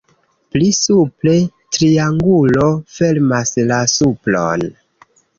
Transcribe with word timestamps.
Pli 0.53 0.67
supre 0.75 1.33
triangulo 1.75 2.65
fermas 2.93 3.53
la 3.73 3.77
supron. 3.93 4.65